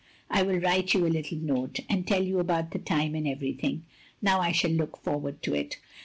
[0.31, 3.83] I will write you a little note, and tell you about the time and everything.
[4.19, 5.77] Now I shall look forward to it.